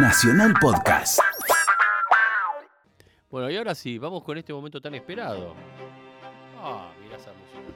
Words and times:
Nacional 0.00 0.54
Podcast. 0.60 1.18
Bueno, 3.30 3.50
y 3.50 3.56
ahora 3.56 3.74
sí, 3.74 3.98
vamos 3.98 4.22
con 4.22 4.38
este 4.38 4.52
momento 4.52 4.80
tan 4.80 4.94
esperado. 4.94 5.56
Ah, 6.56 6.92
mirá 7.02 7.16
esa 7.16 7.32
música. 7.32 7.72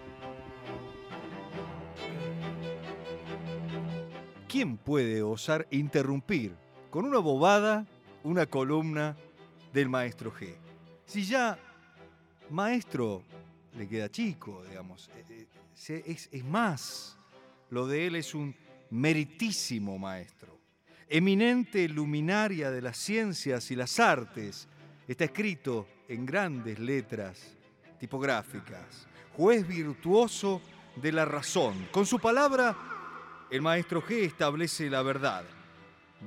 ¿Quién 4.49 4.77
puede 4.77 5.23
osar 5.23 5.67
interrumpir 5.73 6.55
con 6.91 7.07
una 7.07 7.19
bobada 7.19 7.87
una 8.23 8.47
columna 8.47 9.17
del 9.73 9.89
maestro 9.89 10.33
G? 10.33 10.55
Si 11.05 11.25
ya 11.25 11.59
maestro 12.51 13.25
le 13.77 13.89
queda 13.89 14.09
chico, 14.09 14.63
digamos, 14.69 15.11
eh, 15.17 15.49
eh, 15.89 16.03
es 16.07 16.45
más, 16.45 17.19
lo 17.69 17.89
de 17.89 18.07
él 18.07 18.15
es 18.15 18.33
un 18.33 18.55
meritísimo 18.91 19.99
maestro, 19.99 20.52
eminente 21.13 21.87
luminaria 21.91 22.71
de 22.71 22.81
las 22.81 22.97
ciencias 22.97 23.71
y 23.71 23.77
las 23.77 24.01
artes, 24.01 24.67
está 25.07 25.25
escrito 25.25 25.87
en 26.09 26.25
grandes 26.25 26.79
letras 26.79 27.55
tipográficas, 28.01 29.07
juez 29.37 29.69
virtuoso 29.69 30.63
de 30.97 31.13
la 31.13 31.27
razón. 31.27 31.87
Con 31.91 32.07
su 32.07 32.19
palabra, 32.19 32.75
el 33.51 33.61
maestro 33.61 34.03
G 34.03 34.23
establece 34.23 34.89
la 34.89 35.03
verdad, 35.03 35.45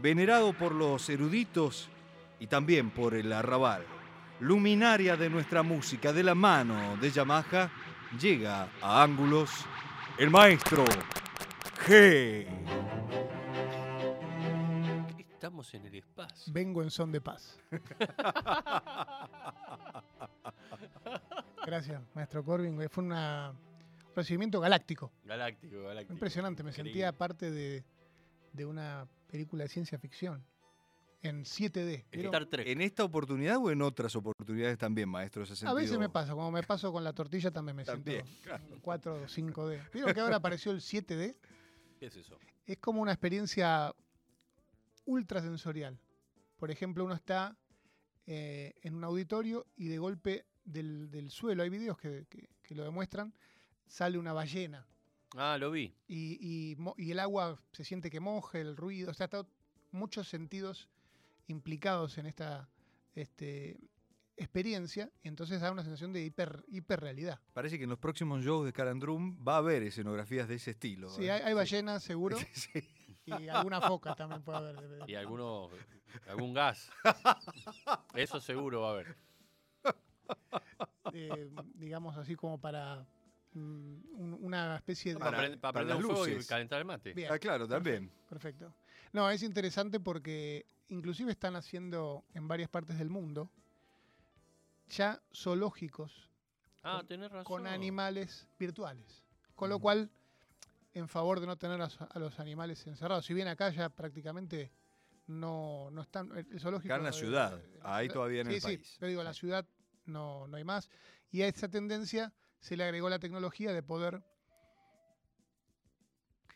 venerado 0.03 0.53
por 0.53 0.71
los 0.71 1.09
eruditos 1.09 1.89
y 2.39 2.45
también 2.45 2.91
por 2.91 3.15
el 3.15 3.33
arrabal. 3.33 3.83
Luminaria 4.39 5.17
de 5.17 5.31
nuestra 5.31 5.63
música, 5.63 6.13
de 6.13 6.21
la 6.21 6.35
mano 6.35 6.95
de 6.97 7.09
Yamaha, 7.09 7.71
llega 8.21 8.69
a 8.79 9.01
ángulos 9.01 9.49
el 10.19 10.29
maestro 10.29 10.85
G. 11.87 12.84
Estamos 15.65 15.73
en 15.73 15.85
el 15.85 15.95
espacio. 15.95 16.53
Vengo 16.53 16.81
en 16.83 16.91
son 16.91 17.11
de 17.11 17.21
paz. 17.21 17.57
Gracias, 21.65 22.01
maestro 22.13 22.43
Corbin. 22.43 22.77
Fue 22.89 23.03
una- 23.03 23.49
un 23.51 24.15
recibimiento 24.15 24.59
galáctico. 24.59 25.11
Galáctico, 25.23 25.81
galáctico. 25.83 26.13
Impresionante. 26.13 26.63
Me 26.63 26.69
Increíble. 26.69 26.91
sentía 26.91 27.11
parte 27.17 27.49
de, 27.51 27.83
de 28.53 28.65
una 28.65 29.07
película 29.27 29.63
de 29.63 29.69
ciencia 29.69 29.97
ficción 29.97 30.45
en 31.23 31.43
7D. 31.43 32.05
¿Vieron? 32.11 32.33
Star 32.33 32.45
Trek. 32.45 32.67
¿En 32.67 32.81
esta 32.81 33.03
oportunidad 33.03 33.57
o 33.57 33.71
en 33.71 33.81
otras 33.81 34.15
oportunidades 34.15 34.77
también, 34.77 35.09
maestro? 35.09 35.43
Ese 35.43 35.67
A 35.67 35.73
veces 35.73 35.97
me 35.97 36.09
pasa, 36.09 36.33
como 36.33 36.51
me 36.51 36.61
paso 36.63 36.91
con 36.93 37.03
la 37.03 37.13
tortilla 37.13 37.49
también 37.51 37.75
me 37.77 37.83
También, 37.83 38.25
siento 38.25 38.79
4 38.81 39.15
o 39.15 39.25
5D. 39.25 39.91
¿Vieron 39.91 40.13
que 40.13 40.19
ahora 40.19 40.35
apareció 40.37 40.71
el 40.71 40.81
7D? 40.81 41.35
¿Qué 41.99 42.05
es 42.05 42.15
eso? 42.15 42.37
es 42.67 42.77
como 42.79 42.99
una 43.01 43.11
experiencia 43.11 43.93
ultrasensorial. 45.05 45.99
Por 46.57 46.71
ejemplo, 46.71 47.05
uno 47.05 47.13
está 47.13 47.57
eh, 48.27 48.73
en 48.81 48.95
un 48.95 49.03
auditorio 49.03 49.67
y 49.75 49.87
de 49.87 49.97
golpe 49.97 50.45
del, 50.63 51.11
del 51.11 51.29
suelo, 51.29 51.63
hay 51.63 51.69
videos 51.69 51.97
que, 51.97 52.25
que- 52.29 52.49
que 52.63 52.73
lo 52.75 52.83
demuestran, 52.83 53.33
sale 53.87 54.17
una 54.17 54.33
ballena 54.33 54.87
Ah, 55.35 55.57
lo 55.59 55.69
vi. 55.69 55.93
y, 56.07 56.71
y 56.71 56.75
mo- 56.77 56.95
y 56.97 57.11
el 57.11 57.19
agua 57.19 57.61
se 57.71 57.83
siente 57.83 58.09
que 58.09 58.19
moja, 58.19 58.57
el 58.59 58.75
ruido, 58.75 59.11
o 59.11 59.13
sea, 59.13 59.25
está 59.25 59.45
muchos 59.91 60.27
sentidos 60.27 60.89
implicados 61.47 62.17
en 62.17 62.25
esta 62.25 62.67
este, 63.13 63.77
experiencia, 64.37 65.11
y 65.23 65.27
entonces 65.27 65.61
da 65.61 65.71
una 65.71 65.83
sensación 65.83 66.11
de 66.11 66.25
hiper, 66.25 66.63
hiperrealidad. 66.67 67.39
Parece 67.53 67.77
que 67.77 67.83
en 67.83 67.89
los 67.91 67.99
próximos 67.99 68.43
shows 68.43 68.65
de 68.65 68.73
Carandrum 68.73 69.37
va 69.47 69.55
a 69.55 69.57
haber 69.59 69.83
escenografías 69.83 70.47
de 70.47 70.55
ese 70.55 70.71
estilo. 70.71 71.09
Sí, 71.11 71.25
¿eh? 71.25 71.31
hay, 71.31 71.41
hay 71.43 71.53
ballenas 71.53 72.03
seguro, 72.03 72.37
Sí. 72.53 72.71
Y 73.25 73.47
alguna 73.49 73.81
foca 73.81 74.15
también 74.15 74.41
puede 74.43 74.57
haber. 74.69 75.09
Y 75.09 75.15
alguno, 75.15 75.69
algún 76.27 76.53
gas. 76.53 76.89
Eso 78.13 78.39
seguro 78.39 78.81
va 78.81 78.87
a 78.89 78.91
haber. 78.91 79.17
eh, 81.13 81.49
digamos 81.75 82.17
así 82.17 82.35
como 82.35 82.59
para 82.59 83.05
mm, 83.53 83.57
un- 84.13 84.37
una 84.41 84.75
especie 84.77 85.13
de... 85.13 85.19
Para, 85.19 85.37
Para- 85.37 85.57
para 85.57 85.73
prender 85.73 85.97
un 85.97 86.15
fuego 86.15 86.27
y 86.27 86.43
calentar 86.45 86.79
el 86.79 86.85
mate. 86.85 87.13
Bien, 87.13 87.31
Ah, 87.31 87.39
claro, 87.39 87.67
también. 87.67 88.11
perfecto. 88.29 88.73
No, 89.13 89.29
es 89.29 89.43
interesante 89.43 89.99
porque 89.99 90.65
inclusive 90.89 91.31
están 91.31 91.55
haciendo 91.55 92.23
en 92.33 92.47
varias 92.47 92.69
partes 92.69 92.97
del 92.97 93.09
mundo 93.09 93.49
ya 94.89 95.19
zoológicos 95.33 96.29
Ah, 96.83 96.97
con- 96.97 97.07
tenés 97.07 97.31
razón. 97.31 97.43
con 97.45 97.67
animales 97.67 98.47
virtuales. 98.59 99.23
Con 99.55 99.69
lo 99.69 99.79
Mm. 99.79 99.81
cual, 99.81 100.09
en 100.95 101.07
favor 101.07 101.39
de 101.39 101.45
no 101.45 101.57
tener 101.57 101.79
a, 101.81 101.85
a 101.85 102.19
los 102.19 102.39
animales 102.39 102.85
encerrados, 102.87 103.25
si 103.25 103.33
bien 103.35 103.47
acá 103.47 103.69
ya 103.69 103.89
prácticamente 103.89 104.71
no, 105.27 105.89
no 105.91 106.01
están... 106.01 106.31
El 106.37 106.47
el 106.51 106.59
zoológico... 106.59 106.91
Acá 106.93 106.97
en 106.99 107.03
la 107.03 107.09
eh, 107.09 107.13
ciudad, 107.13 107.53
en 107.61 107.79
la 107.83 107.95
ahí 107.97 108.05
ciudad- 108.07 108.13
todavía 108.13 108.41
en 108.41 108.47
sí, 108.47 108.53
el 108.55 108.61
sí, 108.61 108.65
país. 108.67 108.95
pero 108.99 109.09
digo, 109.09 109.23
la 109.23 109.33
ciudad 109.33 109.65
no, 110.05 110.47
no 110.47 110.57
hay 110.57 110.63
más. 110.63 110.89
Y 111.31 111.41
a 111.43 111.47
esa 111.47 111.67
tendencia 111.69 112.33
se 112.59 112.75
le 112.77 112.83
agregó 112.83 113.09
la 113.09 113.19
tecnología 113.19 113.71
de 113.73 113.83
poder 113.83 114.23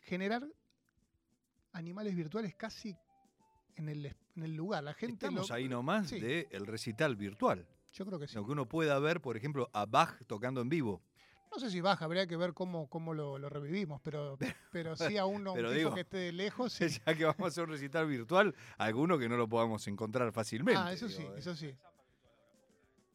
generar 0.04 0.46
animales 1.72 2.16
virtuales 2.16 2.54
casi 2.54 2.96
en 3.76 3.88
el, 3.88 4.06
en 4.06 4.42
el 4.42 4.54
lugar. 4.54 4.82
La 4.82 4.94
gente 4.94 5.26
Estamos 5.26 5.48
lo- 5.48 5.54
ahí 5.54 5.68
nomás 5.68 6.08
sí. 6.08 6.18
del 6.20 6.66
recital 6.66 7.16
virtual. 7.16 7.66
Yo 7.92 8.06
creo 8.06 8.18
que 8.18 8.28
sí. 8.28 8.34
Lo 8.36 8.44
que 8.46 8.52
uno 8.52 8.66
pueda 8.68 8.98
ver, 8.98 9.20
por 9.20 9.36
ejemplo, 9.36 9.68
a 9.72 9.84
Bach 9.86 10.16
tocando 10.26 10.60
en 10.60 10.68
vivo. 10.68 11.02
No 11.60 11.66
sé 11.66 11.72
si 11.72 11.82
baja, 11.82 12.06
habría 12.06 12.26
que 12.26 12.38
ver 12.38 12.54
cómo, 12.54 12.88
cómo 12.88 13.12
lo, 13.12 13.36
lo 13.38 13.50
revivimos, 13.50 14.00
pero, 14.00 14.38
pero 14.72 14.96
sí 14.96 15.18
a 15.18 15.26
uno, 15.26 15.50
un 15.50 15.56
Pero 15.56 15.70
digo, 15.70 15.92
que 15.92 16.00
esté 16.00 16.16
de 16.16 16.32
lejos. 16.32 16.72
sí. 16.72 16.86
Ya 17.06 17.14
que 17.14 17.26
vamos 17.26 17.42
a 17.42 17.46
hacer 17.48 17.64
un 17.64 17.70
recital 17.70 18.06
virtual, 18.06 18.54
alguno 18.78 19.18
que 19.18 19.28
no 19.28 19.36
lo 19.36 19.46
podamos 19.46 19.86
encontrar 19.86 20.32
fácilmente. 20.32 20.80
Ah, 20.80 20.90
eso 20.90 21.10
sí, 21.10 21.20
¿eh? 21.20 21.34
eso 21.36 21.54
sí. 21.54 21.76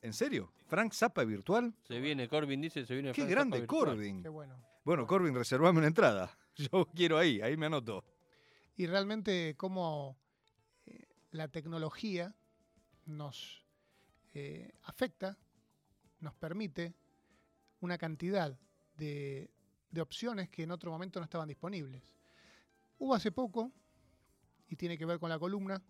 ¿En 0.04 0.14
serio? 0.14 0.54
¿Frank 0.68 0.94
Zappa 0.94 1.24
virtual? 1.24 1.74
Se 1.88 2.00
viene, 2.00 2.30
Corbin 2.30 2.62
dice, 2.62 2.86
se 2.86 2.94
viene. 2.94 3.14
¡Qué 3.14 3.22
Frank 3.22 3.32
grande 3.32 3.58
Zappa. 3.62 3.68
Corbin! 3.68 4.22
Qué 4.22 4.30
bueno. 4.30 4.64
Bueno, 4.84 5.08
Corbin, 5.08 5.34
reservame 5.34 5.80
una 5.80 5.88
entrada. 5.88 6.38
Yo 6.56 6.86
quiero 6.94 7.18
ahí, 7.18 7.42
ahí 7.42 7.58
me 7.58 7.66
anoto. 7.66 8.06
Y 8.76 8.86
realmente 8.86 9.56
cómo 9.58 10.20
eh, 10.86 11.08
la 11.32 11.48
tecnología 11.48 12.36
nos 13.06 13.66
eh, 14.36 14.72
afecta, 14.84 15.36
nos 16.20 16.36
permite 16.36 16.94
una 17.86 17.98
cantidad 17.98 18.58
de, 18.98 19.50
de 19.92 20.02
opciones 20.02 20.50
que 20.50 20.64
en 20.64 20.72
otro 20.72 20.92
momento 20.92 21.20
no 21.20 21.24
estaban 21.24 21.48
disponibles. 21.48 22.04
Hubo 22.98 23.16
hace 23.16 23.32
poco, 23.32 23.72
y 24.68 24.76
tiene 24.76 24.98
que 24.98 25.06
ver 25.06 25.20
con 25.20 25.30
la 25.30 25.40
columna, 25.40 25.82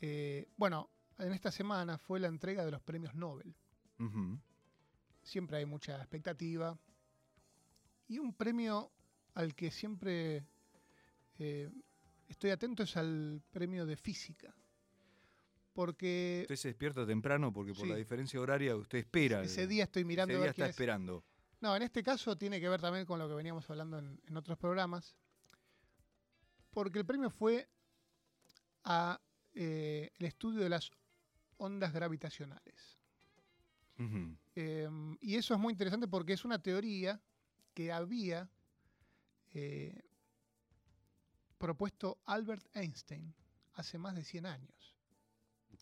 eh, 0.00 0.48
bueno, 0.56 0.90
en 1.18 1.32
esta 1.32 1.52
semana 1.52 1.96
fue 1.98 2.18
la 2.18 2.26
entrega 2.26 2.64
de 2.64 2.70
los 2.72 2.82
premios 2.82 3.14
Nobel. 3.14 3.54
Siempre 5.22 5.58
hay 5.58 5.66
mucha 5.66 5.96
expectativa. 5.98 6.76
Y 8.08 8.18
un 8.18 8.34
premio 8.34 8.90
al 9.34 9.54
que 9.54 9.70
siempre 9.70 10.44
eh, 11.38 11.70
estoy 12.28 12.50
atento 12.50 12.82
es 12.82 12.96
al 12.96 13.40
premio 13.52 13.86
de 13.86 13.96
física. 13.96 14.52
Porque 15.72 16.40
Usted 16.42 16.56
se 16.56 16.68
despierta 16.68 17.06
temprano 17.06 17.52
porque 17.52 17.72
por 17.72 17.84
Sí. 17.84 17.88
la 17.90 17.96
diferencia 17.96 18.38
horaria 18.40 18.76
usted 18.76 18.98
espera. 18.98 19.42
ese 19.42 19.66
día 19.66 19.84
estoy 19.84 20.04
mirando 20.04 20.32
ese 20.32 20.36
a 20.36 20.40
día 20.40 20.42
ver 20.44 20.50
está 20.50 20.56
quién 20.56 20.66
es. 20.66 20.70
esperando. 20.70 21.24
No, 21.60 21.74
en 21.76 21.82
este 21.82 22.02
caso 22.02 22.36
tiene 22.36 22.60
que 22.60 22.68
ver 22.68 22.80
también 22.80 23.06
con 23.06 23.18
lo 23.18 23.28
que 23.28 23.34
veníamos 23.34 23.68
hablando 23.70 23.98
en, 23.98 24.20
en 24.26 24.36
otros 24.36 24.58
programas. 24.58 25.16
Porque 26.70 26.98
el 26.98 27.06
premio 27.06 27.30
fue 27.30 27.68
a 28.84 29.20
eh, 29.54 30.10
el 30.18 30.26
estudio 30.26 30.60
de 30.60 30.68
las 30.68 30.90
ondas 31.58 31.92
gravitacionales. 31.92 32.98
Eh, 34.56 34.88
y 35.20 35.36
eso 35.36 35.54
es 35.54 35.60
muy 35.60 35.72
interesante 35.72 36.08
porque 36.08 36.32
es 36.32 36.44
una 36.44 36.60
teoría 36.60 37.20
que 37.72 37.92
había 37.92 38.50
eh, 39.54 40.02
propuesto 41.56 42.18
Albert 42.24 42.66
Einstein 42.74 43.32
hace 43.74 43.98
más 43.98 44.16
de 44.16 44.24
100 44.24 44.46
años. 44.46 44.81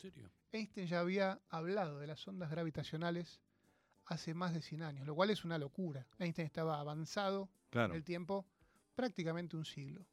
¿En 0.03 0.11
serio? 0.11 0.31
Einstein 0.51 0.87
ya 0.87 0.99
había 0.99 1.39
hablado 1.49 1.99
de 1.99 2.07
las 2.07 2.27
ondas 2.27 2.49
gravitacionales 2.49 3.39
hace 4.05 4.33
más 4.33 4.53
de 4.53 4.61
100 4.61 4.81
años, 4.83 5.05
lo 5.07 5.13
cual 5.15 5.29
es 5.29 5.45
una 5.45 5.57
locura. 5.57 6.07
Einstein 6.19 6.45
estaba 6.47 6.79
avanzado 6.79 7.49
Claro. 7.69 7.93
en 7.93 7.97
el 7.97 8.03
tiempo 8.03 8.45
prácticamente 8.95 9.55
un 9.55 9.63
siglo. 9.65 10.05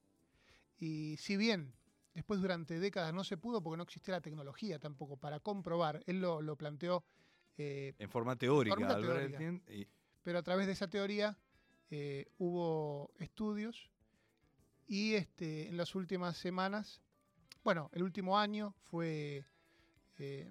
Y 0.79 1.17
si 1.17 1.37
bien 1.37 1.73
después 2.14 2.40
durante 2.40 2.79
décadas 2.79 3.12
no 3.14 3.25
se 3.25 3.37
pudo 3.37 3.62
porque 3.62 3.79
no 3.79 3.82
existía 3.85 4.14
la 4.14 4.20
tecnología 4.20 4.79
tampoco 4.79 5.17
para 5.17 5.40
comprobar, 5.40 6.02
él 6.06 6.20
lo, 6.20 6.43
lo 6.43 6.56
planteó 6.56 7.05
eh, 7.56 7.94
En 7.99 8.11
forma 8.11 8.37
teórica, 8.37 8.76
Forma 8.76 8.93
Albert 8.94 9.12
teórica. 9.19 9.38
Einstein, 9.43 9.81
y- 9.81 9.88
pero 10.23 10.38
a 10.38 10.43
través 10.43 10.67
de 10.67 10.73
esa 10.75 10.88
teoría 10.88 11.37
eh, 11.91 12.26
hubo 12.38 13.11
estudios 13.19 13.91
y 14.87 15.14
este, 15.14 15.69
en 15.69 15.76
las 15.76 15.94
últimas 15.94 16.37
semanas, 16.37 17.00
bueno, 17.64 17.88
el 17.93 18.02
último 18.02 18.38
año 18.38 18.75
fue 18.91 19.44
eh, 20.19 20.50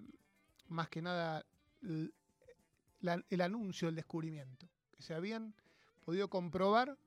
más 0.68 0.90
que 0.90 1.02
nada 1.02 1.46
l- 1.82 2.12
la- 3.02 3.24
el 3.30 3.42
anuncio 3.42 3.88
del 3.88 3.96
descubrimiento, 3.96 4.68
que 4.92 5.02
se 5.02 5.14
habían 5.14 5.54
podido 6.06 6.30
comprobar 6.30 6.98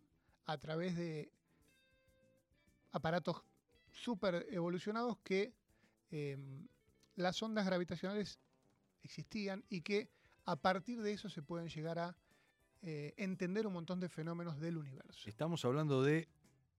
a 0.47 0.59
través 0.59 0.97
de 0.97 1.33
aparatos 2.93 3.43
súper 3.93 4.47
evolucionados 4.51 5.19
que 5.23 5.53
em, 6.11 6.67
las 7.17 7.43
ondas 7.43 7.67
gravitacionales 7.67 8.39
existían 9.03 9.65
y 9.69 9.83
que 9.83 10.11
a 10.45 10.57
partir 10.57 11.01
de 11.03 11.12
eso 11.12 11.29
se 11.29 11.43
pueden 11.43 11.69
llegar 11.69 11.99
a 11.99 12.17
eh, 12.83 13.15
entender 13.17 13.67
un 13.67 13.75
montón 13.75 14.01
de 14.01 14.09
fenómenos 14.09 14.59
del 14.59 14.79
universo. 14.79 15.29
Estamos 15.29 15.65
hablando 15.65 16.03
de 16.03 16.29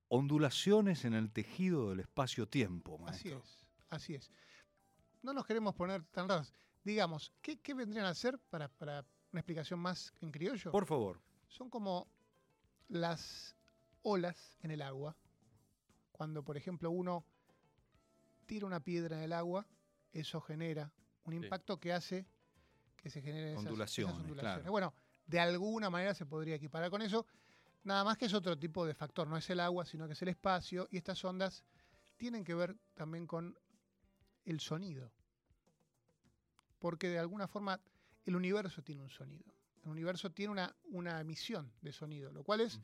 ondulaciones 0.08 1.06
en 1.06 1.14
el 1.14 1.32
tejido 1.32 1.90
del 1.92 2.02
espacio-tiempo, 2.02 2.96
Así 3.08 3.30
maestro. 3.30 3.38
es, 3.44 3.68
así 3.90 4.16
es. 4.16 4.32
No 5.22 5.34
nos 5.34 5.46
queremos 5.46 5.76
poner 5.76 6.04
tan 6.06 6.28
raros. 6.28 6.54
Digamos, 6.84 7.32
¿qué, 7.42 7.60
qué 7.60 7.74
vendrían 7.74 8.06
a 8.06 8.14
ser 8.14 8.40
para, 8.50 8.68
para 8.68 9.06
una 9.32 9.40
explicación 9.42 9.80
más 9.80 10.14
en 10.22 10.32
criollo? 10.32 10.72
Por 10.72 10.86
favor. 10.86 11.22
Son 11.48 11.70
como 11.70 12.08
las 12.88 13.56
olas 14.02 14.58
en 14.62 14.72
el 14.72 14.82
agua. 14.82 15.16
Cuando, 16.12 16.44
por 16.44 16.58
ejemplo, 16.58 16.90
uno 16.92 17.26
tira 18.46 18.66
una 18.66 18.80
piedra 18.80 19.18
en 19.18 19.24
el 19.24 19.34
agua, 19.34 19.66
eso 20.12 20.42
genera 20.42 20.92
un 21.24 21.34
impacto 21.34 21.80
que 21.80 21.94
hace 21.94 22.26
que 22.98 23.10
se 23.10 23.22
generen 23.22 23.50
esas- 23.50 23.62
esas 23.62 23.66
Ondulaciones, 23.72 24.16
ondulaciones. 24.16 24.58
claro. 24.60 24.72
Bueno, 24.72 24.94
de 25.26 25.40
alguna 25.40 25.90
manera 25.90 26.14
se 26.14 26.26
podría 26.26 26.56
equiparar 26.56 26.90
con 26.92 27.02
eso. 27.02 27.26
Nada 27.84 28.04
más 28.04 28.16
que 28.18 28.26
es 28.26 28.34
otro 28.34 28.58
tipo 28.60 28.86
de 28.86 28.94
factor. 28.94 29.28
No 29.28 29.38
es 29.38 29.50
el 29.50 29.60
agua, 29.60 29.86
sino 29.86 30.06
que 30.06 30.14
es 30.14 30.22
el 30.22 30.28
espacio. 30.28 30.88
Y 30.92 30.98
estas 30.98 31.24
ondas 31.26 31.64
tienen 32.18 32.44
que 32.44 32.54
ver 32.54 32.78
también 32.94 33.26
con 33.26 33.58
el 34.46 34.60
sonido. 34.60 35.12
Porque 36.80 37.10
de 37.10 37.20
alguna 37.20 37.48
forma 37.48 37.80
el 38.26 38.36
universo 38.36 38.82
tiene 38.84 39.02
un 39.02 39.10
sonido. 39.10 39.54
El 39.84 39.90
universo 39.90 40.32
tiene 40.32 40.52
una, 40.52 40.76
una 40.86 41.20
emisión 41.20 41.72
de 41.82 41.92
sonido, 41.92 42.32
lo 42.32 42.44
cual 42.44 42.62
es 42.62 42.80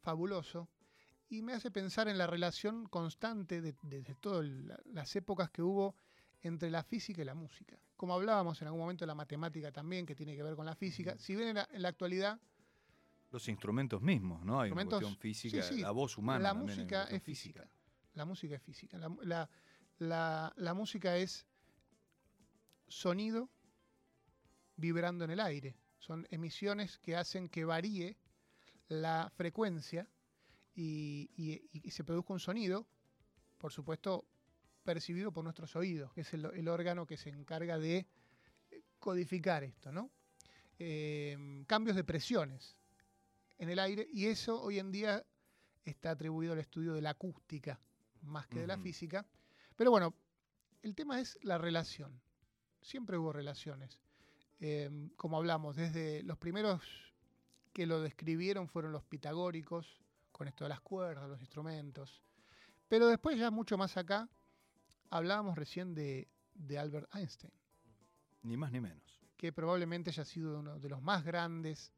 fabuloso 0.00 0.68
y 1.28 1.42
me 1.42 1.52
hace 1.52 1.70
pensar 1.70 2.08
en 2.08 2.18
la 2.18 2.26
relación 2.26 2.86
constante 2.86 3.60
de- 3.60 3.76
desde 3.82 4.14
todas 4.14 4.44
la- 4.46 4.80
las 4.86 5.14
épocas 5.16 5.50
que 5.50 5.62
hubo 5.62 5.94
entre 6.42 6.70
la 6.70 6.82
física 6.82 7.20
y 7.20 7.24
la 7.24 7.34
música. 7.34 7.78
Como 7.96 8.14
hablábamos 8.14 8.60
en 8.62 8.68
algún 8.68 8.80
momento 8.80 9.02
de 9.04 9.08
la 9.08 9.14
matemática 9.14 9.70
también, 9.70 10.06
que 10.06 10.14
tiene 10.14 10.34
que 10.34 10.42
ver 10.42 10.56
con 10.56 10.64
la 10.66 10.74
física, 10.74 11.18
si 11.18 11.36
bien 11.36 11.48
en 11.48 11.54
la, 11.56 11.68
en 11.70 11.82
la 11.82 11.88
actualidad 11.88 12.40
Los 13.30 13.46
instrumentos 13.48 14.00
mismos, 14.02 14.42
¿no? 14.44 14.60
Hay 14.60 14.72
una 14.72 14.84
cuestión 14.86 15.16
física, 15.16 15.62
sí, 15.62 15.74
sí. 15.76 15.80
la 15.82 15.90
voz 15.92 16.16
humana. 16.18 16.40
la 16.42 16.54
música 16.54 17.04
es 17.04 17.22
física. 17.22 17.68
La 18.14 18.24
música 18.24 18.56
es 18.56 18.62
física. 18.62 18.98
La, 18.98 19.14
la- 19.22 19.50
la- 20.00 20.52
la 20.56 20.74
música 20.74 21.16
es 21.16 21.46
sonido 22.88 23.48
vibrando 24.76 25.24
en 25.24 25.30
el 25.30 25.40
aire. 25.40 25.76
Son 25.98 26.26
emisiones 26.30 26.98
que 26.98 27.14
hacen 27.16 27.48
que 27.48 27.64
varíe 27.64 28.16
la 28.88 29.30
frecuencia 29.36 30.08
y, 30.74 31.30
y- 31.36 31.60
y 31.72 31.90
se 31.90 32.02
produzca 32.02 32.32
un 32.32 32.40
sonido, 32.40 32.86
por 33.58 33.72
supuesto, 33.72 34.24
percibido 34.82 35.30
por 35.32 35.44
nuestros 35.44 35.76
oídos, 35.76 36.12
que 36.14 36.22
es 36.22 36.32
el, 36.32 36.46
el 36.46 36.68
órgano 36.68 37.06
que 37.06 37.16
se 37.18 37.28
encarga 37.28 37.78
de 37.78 38.06
codificar 38.98 39.62
esto, 39.62 39.92
¿no? 39.92 40.10
Eh, 40.78 41.62
cambios 41.66 41.94
de 41.94 42.04
presiones 42.04 42.74
en 43.58 43.68
el 43.68 43.78
aire 43.78 44.08
y 44.10 44.26
eso 44.26 44.60
hoy 44.62 44.78
en 44.78 44.90
día 44.90 45.22
está 45.84 46.12
atribuido 46.12 46.54
al 46.54 46.58
estudio 46.58 46.94
de 46.94 47.02
la 47.02 47.10
acústica 47.10 47.78
más 48.22 48.46
que 48.46 48.60
de 48.60 48.66
la 48.66 48.76
física. 48.82 49.26
Pero 49.80 49.92
bueno, 49.92 50.12
el 50.82 50.94
tema 50.94 51.20
es 51.22 51.38
la 51.42 51.56
relación. 51.56 52.20
Siempre 52.82 53.16
hubo 53.16 53.32
relaciones. 53.32 53.98
Eh, 54.58 54.90
como 55.16 55.38
hablamos, 55.38 55.74
desde 55.74 56.22
los 56.22 56.36
primeros 56.36 56.82
que 57.72 57.86
lo 57.86 58.02
describieron 58.02 58.68
fueron 58.68 58.92
los 58.92 59.04
pitagóricos, 59.04 60.02
con 60.32 60.48
esto 60.48 60.64
de 60.66 60.68
las 60.68 60.82
cuerdas, 60.82 61.26
los 61.30 61.40
instrumentos. 61.40 62.22
Pero 62.88 63.06
después 63.06 63.38
ya 63.38 63.50
mucho 63.50 63.78
más 63.78 63.96
acá, 63.96 64.28
hablábamos 65.08 65.56
recién 65.56 65.94
de, 65.94 66.28
de 66.52 66.78
Albert 66.78 67.08
Einstein 67.14 67.52
Ni 68.42 68.58
más 68.58 68.72
ni 68.72 68.80
menos. 68.80 69.18
que 69.38 69.50
probablemente 69.50 70.10
haya 70.10 70.26
sido 70.26 70.58
uno 70.58 70.78
de 70.78 70.90
los 70.90 71.00
más 71.00 71.24
grandes 71.24 71.90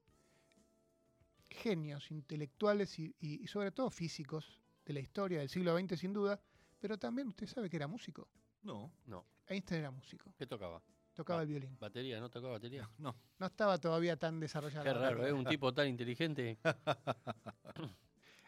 genios 1.51 2.13
intelectuales 2.13 2.97
y, 3.01 3.13
y- 3.19 3.43
y 3.43 3.47
sobre 3.49 3.73
todo 3.73 3.91
físicos 3.91 4.61
de 4.87 4.93
la 4.93 5.01
historia 5.01 5.41
del 5.41 5.49
siglo 5.49 5.77
XX 5.77 5.99
sin 5.99 6.13
duda, 6.13 6.41
pero 6.83 6.99
también 6.99 7.29
usted 7.29 7.47
sabe 7.47 7.71
que 7.71 7.77
era 7.77 7.87
músico. 7.87 8.29
No, 8.63 8.93
No. 9.07 9.25
Einstein 9.47 9.81
era 9.81 9.91
músico, 9.93 10.35
¿Qué 10.37 10.47
tocaba? 10.47 10.83
tocaba 11.15 11.43
el 11.43 11.49
violín. 11.49 11.77
¿Batería? 11.79 12.19
¿No 12.19 12.29
tocaba 12.29 12.55
batería? 12.55 12.91
no. 12.99 13.15
No 13.39 13.47
estaba 13.47 13.79
todavía 13.79 14.17
tan 14.17 14.41
desarrollado. 14.41 14.83
Qué 14.85 14.93
raro, 14.93 15.25
¿eh? 15.27 15.33
Un 15.33 15.45
tipo 15.45 15.73
tan 15.73 15.87
inteligente. 15.87 16.59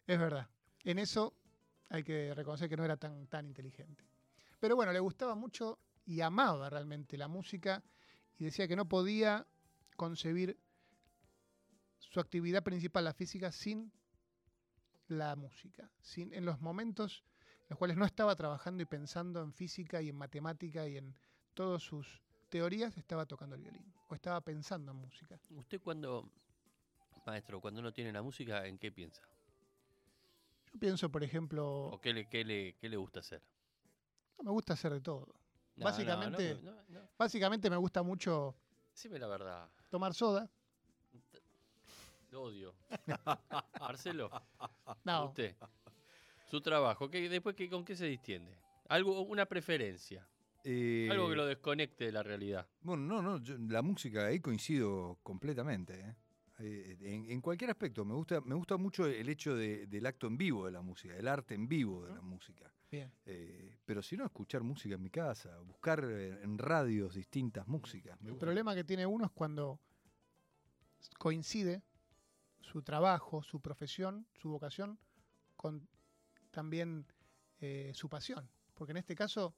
Es 0.06 0.18
verdad. 0.18 0.46
En 0.82 0.98
eso 0.98 1.32
hay 1.88 2.02
que 2.02 2.34
reconocer 2.34 2.68
que 2.68 2.76
no 2.76 2.84
era 2.84 2.96
tan, 2.98 3.26
tan 3.28 3.46
inteligente. 3.46 4.04
Pero 4.60 4.76
bueno, 4.76 4.92
le 4.92 5.00
gustaba 5.00 5.34
mucho 5.34 5.78
y 6.04 6.20
amaba 6.20 6.68
realmente 6.68 7.16
la 7.16 7.26
música 7.28 7.82
y 8.38 8.44
decía 8.44 8.68
que 8.68 8.76
no 8.76 8.86
podía 8.86 9.46
concebir 9.96 10.58
su 11.98 12.20
actividad 12.20 12.62
principal, 12.62 13.04
la 13.04 13.14
física, 13.14 13.50
sin 13.50 13.92
la 15.08 15.36
música. 15.36 15.90
Sin, 16.02 16.34
en 16.34 16.44
los 16.44 16.60
momentos 16.60 17.24
en 17.24 17.33
los 17.68 17.78
cuales 17.78 17.96
no 17.96 18.04
estaba 18.04 18.34
trabajando 18.36 18.82
y 18.82 18.86
pensando 18.86 19.40
en 19.42 19.52
física 19.52 20.00
y 20.02 20.08
en 20.10 20.16
matemática 20.16 20.86
y 20.86 20.96
en 20.96 21.14
todas 21.54 21.82
sus 21.82 22.20
teorías, 22.48 22.96
estaba 22.96 23.26
tocando 23.26 23.56
el 23.56 23.62
violín 23.62 23.92
o 24.08 24.14
estaba 24.14 24.40
pensando 24.40 24.92
en 24.92 24.98
música. 24.98 25.38
¿Usted 25.50 25.80
cuando, 25.80 26.28
maestro, 27.26 27.60
cuando 27.60 27.80
no 27.82 27.92
tiene 27.92 28.12
la 28.12 28.22
música, 28.22 28.66
en 28.66 28.78
qué 28.78 28.92
piensa? 28.92 29.22
Yo 30.72 30.78
pienso, 30.78 31.08
por 31.10 31.22
ejemplo, 31.24 31.86
¿O 31.86 32.00
qué 32.00 32.12
le, 32.12 32.28
qué 32.28 32.44
le, 32.44 32.74
qué 32.74 32.88
le 32.88 32.96
gusta 32.96 33.20
hacer? 33.20 33.40
me 34.42 34.50
gusta 34.50 34.74
hacer 34.74 34.92
de 34.92 35.00
todo. 35.00 35.26
No, 35.76 35.84
Básicamente- 35.86 36.56
no, 36.62 36.72
no, 36.72 36.82
no, 36.88 37.00
no. 37.00 37.08
Básicamente 37.18 37.70
me 37.70 37.76
gusta 37.76 38.02
mucho 38.02 38.54
Decime 38.92 39.18
la 39.18 39.26
verdad. 39.26 39.68
tomar 39.90 40.12
soda. 40.14 40.48
Lo 42.30 42.42
odio. 42.42 42.74
Marcelo, 43.80 44.30
No, 45.04 45.26
usted. 45.26 45.54
Su 46.46 46.60
trabajo, 46.60 47.10
¿qué, 47.10 47.28
después 47.28 47.56
qué, 47.56 47.68
¿con 47.68 47.84
qué 47.84 47.96
se 47.96 48.06
distiende? 48.06 48.58
Algo, 48.88 49.22
una 49.22 49.46
preferencia. 49.46 50.26
Eh, 50.62 51.08
Algo 51.10 51.28
que 51.28 51.36
lo 51.36 51.46
desconecte 51.46 52.04
de 52.06 52.12
la 52.12 52.22
realidad. 52.22 52.66
Bueno, 52.80 53.02
no, 53.04 53.22
no, 53.22 53.38
yo- 53.42 53.56
la 53.58 53.82
música 53.82 54.26
ahí 54.26 54.40
coincido 54.40 55.18
completamente. 55.22 55.98
¿eh? 56.00 56.14
Eh, 56.60 56.96
en, 57.00 57.30
en 57.30 57.40
cualquier 57.40 57.70
aspecto, 57.70 58.04
me 58.04 58.14
gusta, 58.14 58.40
me 58.42 58.54
gusta 58.54 58.76
mucho 58.76 59.06
el 59.06 59.28
hecho 59.28 59.56
de- 59.56 59.86
del 59.86 60.06
acto 60.06 60.26
en 60.26 60.36
vivo 60.38 60.66
de 60.66 60.72
la 60.72 60.80
música, 60.82 61.16
el 61.16 61.26
arte 61.28 61.54
en 61.54 61.66
vivo 61.68 62.06
de 62.06 62.14
la 62.14 62.20
música. 62.22 62.72
bien. 62.90 63.10
Eh, 63.26 63.76
pero 63.84 64.02
si 64.02 64.16
no, 64.16 64.24
escuchar 64.24 64.62
música 64.62 64.94
en 64.94 65.02
mi 65.02 65.10
casa, 65.10 65.58
buscar 65.60 66.04
eh, 66.08 66.40
en 66.42 66.56
radios 66.58 67.14
distintas 67.14 67.66
músicas. 67.66 68.18
El 68.24 68.36
problema 68.36 68.74
que 68.74 68.84
tiene 68.84 69.04
uno 69.06 69.24
es 69.24 69.32
cuando 69.32 69.80
coincide 71.18 71.82
su 72.60 72.82
trabajo, 72.82 73.42
su 73.42 73.60
profesión, 73.60 74.26
su 74.40 74.48
vocación, 74.50 74.98
con 75.56 75.86
también 76.54 77.04
eh, 77.60 77.90
su 77.94 78.08
pasión. 78.08 78.48
Porque 78.74 78.92
en 78.92 78.96
este 78.98 79.14
caso, 79.14 79.54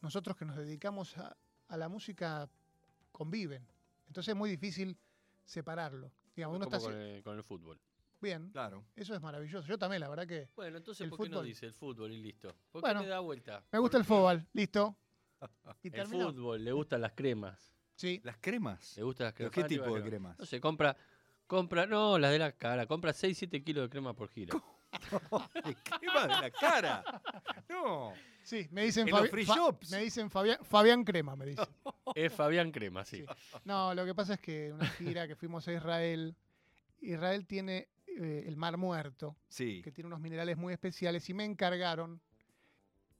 nosotros 0.00 0.36
que 0.36 0.44
nos 0.44 0.56
dedicamos 0.56 1.16
a, 1.18 1.36
a 1.68 1.76
la 1.76 1.88
música 1.88 2.48
conviven. 3.12 3.66
Entonces 4.06 4.32
es 4.32 4.36
muy 4.36 4.50
difícil 4.50 4.96
separarlo. 5.44 6.10
Digamos, 6.34 6.56
uno 6.56 6.64
está 6.66 6.78
con 6.80 6.94
el, 6.94 7.22
con 7.22 7.36
el 7.36 7.42
fútbol. 7.44 7.80
bien, 8.20 8.50
Claro. 8.50 8.84
eso 8.96 9.14
es 9.14 9.20
maravilloso. 9.20 9.66
Yo 9.66 9.78
también, 9.78 10.00
la 10.00 10.08
verdad 10.08 10.26
que 10.26 10.48
Bueno, 10.56 10.76
entonces, 10.78 11.02
El 11.02 11.10
¿por 11.10 11.18
qué 11.18 11.24
no 11.28 11.36
fútbol. 11.36 11.46
dice 11.46 11.66
el 11.66 11.72
fútbol 11.74 12.12
y 12.12 12.18
listo? 12.22 12.54
¿Por 12.70 12.80
Bueno, 12.80 13.00
qué 13.00 13.06
le 13.06 13.10
da 13.10 13.20
vuelta? 13.20 13.64
me 13.72 13.78
gusta 13.78 13.98
el 13.98 14.04
fútbol, 14.04 14.46
listo. 14.52 14.96
Y 15.82 15.94
El 15.94 16.06
fútbol, 16.06 16.64
le 16.64 16.72
gustan 16.72 17.00
las 17.00 17.12
cremas. 17.12 17.74
Sí, 17.94 18.20
Las 18.24 18.38
cremas. 18.38 18.96
Le 18.96 19.02
gustan 19.04 19.24
las 19.26 19.34
¿Pero 19.34 19.50
cremas. 19.50 19.68
qué 19.68 19.76
tipo 19.76 19.94
de 19.96 20.02
cremas? 20.02 20.38
No 20.38 20.46
sé, 20.46 20.60
compra, 20.60 20.96
compra, 21.46 21.86
no, 21.86 22.18
las 22.18 22.30
de 22.32 22.38
la 22.38 22.52
cara, 22.52 22.86
compra 22.86 23.12
6, 23.12 23.36
7 23.38 23.62
kilos 23.64 23.84
de 23.84 23.90
crema 23.90 24.14
por 24.14 24.28
gira. 24.28 24.56
¿De 25.64 25.74
crema 25.76 26.22
de 26.22 26.28
la 26.28 26.50
cara? 26.50 27.04
No. 27.68 28.12
sí, 28.42 28.66
me 28.70 28.84
dicen, 28.84 29.06
En 29.08 29.12
los 29.14 29.22
Fabi- 29.22 29.30
free 29.30 29.44
Fa- 29.46 29.54
shops. 29.56 29.90
me 29.90 29.98
dicen 29.98 30.30
Fabián, 30.30 30.58
Fabián 30.62 31.04
Crema, 31.04 31.36
me 31.36 31.46
dicen. 31.46 31.66
Es 32.14 32.32
Fabián 32.32 32.70
Crema, 32.72 33.04
sí. 33.04 33.24
No, 33.64 33.94
lo 33.94 34.04
que 34.04 34.14
pasa 34.14 34.34
es 34.34 34.40
que 34.40 34.72
una 34.72 34.86
gira 34.86 35.28
que 35.28 35.36
fuimos 35.36 35.66
a 35.68 35.72
Israel, 35.72 36.34
Israel 37.00 37.46
tiene 37.46 37.88
eh, 38.06 38.44
el 38.46 38.56
Mar 38.56 38.76
Muerto, 38.76 39.36
Sí. 39.48 39.82
que 39.82 39.92
tiene 39.92 40.08
unos 40.08 40.20
minerales 40.20 40.56
muy 40.56 40.72
especiales 40.72 41.28
y 41.28 41.34
me 41.34 41.44
encargaron 41.44 42.20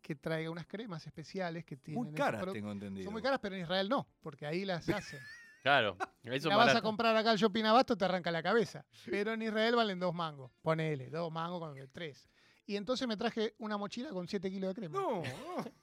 que 0.00 0.14
traiga 0.14 0.50
unas 0.50 0.66
cremas 0.66 1.06
especiales 1.06 1.64
que 1.66 1.76
tienen. 1.76 2.02
Muy 2.02 2.14
caras, 2.14 2.42
tengo 2.52 2.72
entendido. 2.72 3.04
Son 3.04 3.12
muy 3.12 3.20
caras, 3.22 3.38
pero 3.42 3.54
en 3.56 3.62
Israel 3.62 3.88
no, 3.88 4.08
porque 4.22 4.46
ahí 4.46 4.64
las 4.64 4.88
hacen. 4.88 5.20
Claro, 5.62 5.96
eso 6.32 6.48
la 6.48 6.56
vas 6.56 6.74
a 6.74 6.82
comprar 6.82 7.16
acá 7.16 7.30
al 7.30 7.38
Shopping 7.38 7.64
Abasto, 7.64 7.96
te 7.96 8.04
arranca 8.04 8.30
la 8.30 8.42
cabeza. 8.42 8.84
Pero 9.06 9.32
en 9.32 9.42
Israel 9.42 9.76
valen 9.76 9.98
dos 9.98 10.14
mangos. 10.14 10.50
Ponele, 10.62 11.10
dos 11.10 11.32
mangos 11.32 11.60
con 11.60 11.88
tres. 11.92 12.28
Y 12.66 12.76
entonces 12.76 13.08
me 13.08 13.16
traje 13.16 13.54
una 13.58 13.78
mochila 13.78 14.10
con 14.10 14.28
siete 14.28 14.50
kilos 14.50 14.68
de 14.68 14.74
crema. 14.74 15.00
No. 15.00 15.22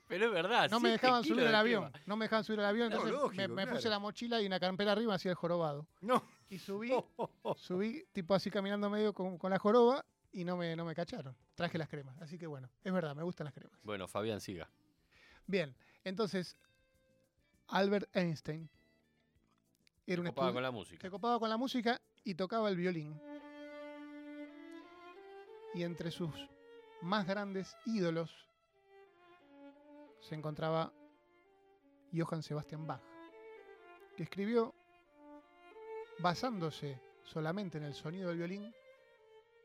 Pero 0.08 0.28
es 0.28 0.32
verdad. 0.32 0.70
No 0.70 0.80
me 0.80 0.90
dejaban 0.92 1.24
subir 1.24 1.42
de 1.42 1.48
al 1.48 1.56
avión. 1.56 1.90
crema. 1.90 2.04
No 2.06 2.16
me 2.16 2.26
dejaban 2.26 2.44
subir 2.44 2.60
al 2.60 2.68
avión. 2.68 2.92
Entonces 2.92 3.12
me- 3.12 3.18
lógico, 3.18 3.54
me, 3.56 3.66
puse 3.66 3.82
claro. 3.82 3.90
la 3.90 4.00
mochila 4.00 4.40
y 4.42 4.46
una 4.46 4.60
campera 4.60 4.92
arriba 4.92 5.16
hacía 5.16 5.32
el 5.32 5.36
jorobado. 5.36 5.88
no. 6.02 6.24
Y 6.48 6.60
subí, 6.60 6.92
subí 7.58 8.06
tipo 8.14 8.36
así 8.36 8.52
caminando 8.52 8.88
medio 8.88 9.14
con, 9.14 9.40
con 9.40 9.50
la 9.50 9.58
joroba 9.58 10.06
y 10.32 10.44
no 10.46 10.56
me, 10.58 10.76
no 10.76 10.86
me 10.86 10.94
cacharon. 10.94 11.36
Traje 11.56 11.80
las 11.80 11.90
cremas. 11.90 12.22
Así 12.22 12.38
que 12.38 12.46
bueno, 12.46 12.70
es 12.84 12.94
verdad, 12.94 13.16
me 13.16 13.24
gustan 13.24 13.46
las 13.46 13.54
cremas. 13.56 13.80
Bueno, 13.82 14.08
Fabián, 14.08 14.40
siga. 14.40 14.70
Bien, 15.48 15.76
entonces, 16.04 16.56
Albert 17.68 18.16
Einstein 18.16 18.70
era 20.08 20.22
un 20.22 20.28
Ocupado 20.28 20.50
estu- 20.50 20.54
con 20.54 20.64
la 20.64 20.72
música. 20.72 21.02
se 21.02 21.10
copaba 21.12 21.40
con 21.40 21.50
la 21.50 21.58
música 21.58 22.02
y 22.24 22.36
tocaba 22.36 22.70
el 22.70 22.76
violín. 22.78 23.20
Y 25.74 25.84
entre 25.84 26.12
sus 26.12 26.34
más 27.02 27.28
grandes 27.28 27.76
ídolos 27.86 28.32
se 30.22 30.36
encontraba 30.36 30.92
Johann 32.14 32.42
Sebastian 32.44 32.88
Bach, 32.88 33.02
que 34.16 34.24
escribió, 34.24 34.74
basándose 36.20 37.00
solamente 37.24 37.78
en 37.78 37.84
el 37.84 37.94
sonido 37.94 38.30
del 38.30 38.38
violín, 38.38 38.74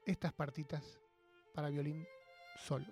estas 0.04 0.32
partitas 0.32 0.98
para 1.54 1.68
violín 1.70 2.04
solo. 2.56 2.86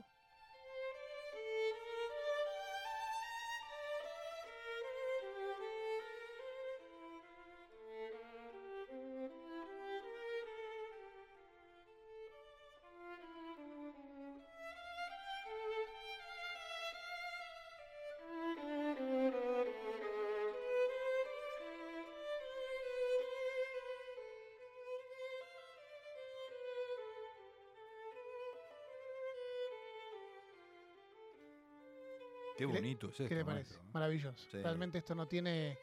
Qué 32.58 32.66
¿Qué 32.66 32.72
le- 32.72 32.80
bonito 32.80 33.08
es 33.08 33.16
¿Qué 33.16 33.22
esto, 33.24 33.34
le 33.36 33.44
parece? 33.44 33.54
maestro, 33.70 33.82
¿no? 33.84 33.92
Maravilloso. 33.92 34.50
Sí. 34.50 34.58
Realmente 34.60 34.98
esto 34.98 35.14
no 35.14 35.26
tiene 35.28 35.78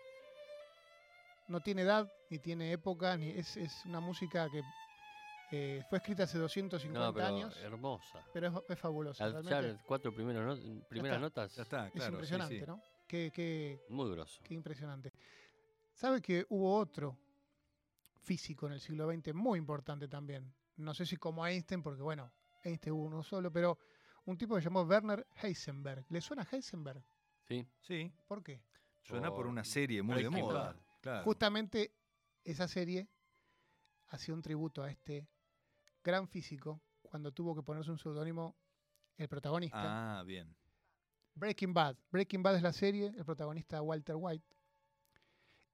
no 1.48 1.62
tiene 1.62 1.84
edad, 1.84 2.12
ni 2.30 2.40
tiene 2.40 2.72
época, 2.74 3.16
ni 3.18 3.30
es, 3.30 3.56
es 3.56 3.86
una 3.86 4.00
música 4.02 4.50
que 4.50 4.66
eh, 5.52 5.84
fue 5.88 6.00
escrita 6.00 6.24
hace 6.24 6.38
250 6.40 7.00
No, 7.08 7.14
pero 7.14 7.28
años, 7.28 7.56
hermosa. 7.58 8.20
pero 8.34 8.48
es, 8.48 8.54
es 8.72 8.80
fabulosa. 8.80 9.24
Al 9.24 9.46
echar 9.46 9.78
cuatro 9.86 10.12
primeros 10.14 10.60
no- 10.60 10.82
primeras 10.90 11.18
está, 11.18 11.22
notas, 11.22 11.56
Ya 11.56 11.62
está, 11.64 11.88
es 11.88 12.04
sí, 12.04 12.10
impresionante, 12.12 12.60
sí. 12.60 12.66
¿no? 12.66 12.82
Qué, 13.08 13.32
qué- 13.34 13.80
muy 13.90 14.10
grosso. 14.12 14.42
qué 14.44 14.54
impresionante. 14.54 15.14
¿Sabe 15.94 16.22
que 16.22 16.46
hubo 16.50 16.76
otro 16.78 17.18
físico 18.24 18.66
en 18.68 18.74
el 18.74 18.80
siglo 18.82 19.10
XX 19.10 19.34
muy 19.34 19.60
importante 19.60 20.08
también? 20.08 20.52
No 20.78 20.94
sé 20.94 21.06
si 21.06 21.16
como 21.16 21.46
Einstein, 21.48 21.82
porque 21.84 22.02
bueno, 22.02 22.32
Einstein 22.64 22.94
hubo 22.96 23.04
uno 23.04 23.24
solo, 23.24 23.52
pero 23.52 23.78
un 24.26 24.38
tipo 24.38 24.56
que 24.56 24.62
se 24.62 24.66
llamó 24.66 24.82
Werner 24.84 25.26
Heisenberg. 25.42 26.06
¿Le 26.10 26.22
suena 26.22 26.48
Heisenberg? 26.52 27.04
¿Sí? 27.48 27.68
Sí, 27.82 28.12
¿Por 28.28 28.44
qué? 28.44 28.62
suena 29.02 29.30
por 29.30 29.38
Por 29.38 29.48
una 29.48 29.64
serie 29.64 30.02
muy 30.02 30.16
de 30.16 30.28
Breaking 30.28 30.46
moda. 30.46 30.76
Claro. 31.02 31.24
Justamente 31.24 31.94
esa 32.44 32.68
serie 32.68 33.08
hacía 34.08 34.34
un 34.34 34.42
tributo 34.42 34.84
a 34.84 34.90
este 34.90 35.28
gran 36.04 36.28
físico 36.28 36.82
cuando 37.04 37.32
tuvo 37.32 37.56
que 37.56 37.62
ponerse 37.62 37.92
un 37.92 38.00
seudónimo 38.00 38.56
el 39.18 39.28
protagonista. 39.28 40.20
Ah, 40.20 40.24
bien. 40.24 40.56
Breaking 41.36 41.74
Bad. 41.74 41.98
Breaking 42.12 42.42
Bad 42.42 42.56
es 42.56 42.62
la 42.64 42.74
serie, 42.74 43.08
el 43.16 43.26
protagonista 43.26 43.82
Walter 43.82 44.16
White. 44.18 44.46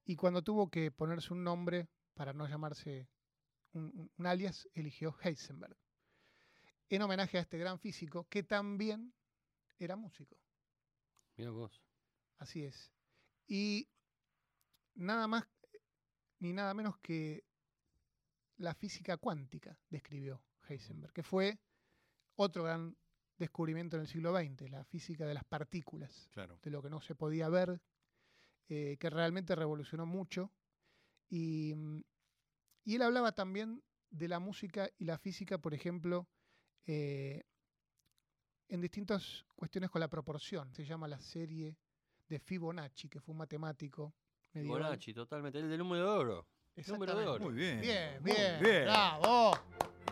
Y 0.06 0.16
cuando 0.16 0.42
tuvo 0.42 0.70
que 0.70 0.92
ponerse 0.92 1.34
un 1.34 1.44
nombre 1.44 1.88
para 2.14 2.34
no 2.34 2.48
llamarse 2.48 3.08
un 3.74 4.12
alias, 4.26 4.68
eligió 4.74 5.16
Heisenberg. 5.24 5.78
En 6.92 7.02
homenaje 7.02 7.38
a 7.38 7.42
este 7.42 7.58
gran 7.58 7.80
físico 7.80 8.28
que 8.28 8.44
también 8.44 9.14
era 9.80 9.96
músico. 9.96 10.38
Mira 11.38 11.50
vos. 11.52 11.82
Así 12.38 12.66
es. 12.66 12.92
Y 13.48 13.88
nada 14.96 15.26
más 15.26 15.48
ni 16.40 16.52
nada 16.52 16.74
menos 16.74 16.98
que 16.98 17.46
la 18.58 18.74
física 18.76 19.16
cuántica 19.16 19.80
describió 19.90 20.44
Heisenberg, 20.68 21.14
que 21.14 21.24
fue 21.24 21.62
otro 22.36 22.64
gran 22.66 22.98
descubrimiento 23.38 23.96
en 23.96 24.02
el 24.02 24.08
siglo 24.10 24.36
XX, 24.38 24.70
la 24.70 24.84
física 24.84 25.26
de 25.26 25.34
las 25.34 25.46
partículas, 25.46 26.28
Claro. 26.34 26.60
de 26.62 26.72
lo 26.72 26.82
que 26.82 26.90
no 26.90 27.00
se 27.00 27.16
podía 27.16 27.48
ver, 27.48 27.82
eh, 28.68 28.98
que 29.00 29.10
realmente 29.10 29.56
revolucionó 29.56 30.06
mucho. 30.06 30.52
Y, 31.30 31.74
mm, 31.74 32.02
y 32.84 32.96
él 32.96 33.02
hablaba 33.02 33.32
también 33.32 33.82
de 34.10 34.28
la 34.28 34.40
música 34.40 34.90
y 34.98 35.06
la 35.06 35.18
física, 35.18 35.58
por 35.58 35.74
ejemplo, 35.74 36.28
eh, 36.86 37.44
en 38.68 38.82
distintas 38.82 39.46
cuestiones 39.56 39.90
con 39.90 40.00
la 40.00 40.08
proporción. 40.08 40.74
Se 40.74 40.86
llama 40.86 41.08
la 41.08 41.20
serie 41.20 41.78
de 42.28 42.40
Fibonacci, 42.40 43.10
que 43.10 43.20
fue 43.20 43.34
un 43.34 43.40
matemático 43.40 44.14
medieval. 44.54 44.80
Fibonacci, 44.80 45.14
totalmente. 45.14 45.60
El 45.60 45.70
del 45.70 45.80
número 45.80 46.04
de 46.04 46.10
oro. 46.10 46.48
Número 46.88 47.16
de 47.16 47.28
oro. 47.28 47.44
Muy 47.44 47.54
bien. 47.54 47.82
Bien, 47.82 48.22
muy 48.22 48.32
bien, 48.32 48.62
bien. 48.62 48.84
bravo. 48.86 49.52